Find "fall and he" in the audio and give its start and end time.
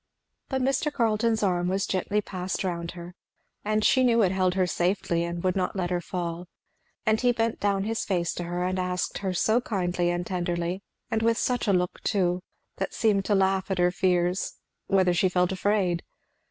6.01-7.31